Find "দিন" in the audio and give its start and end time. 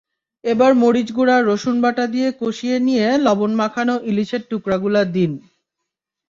5.15-5.31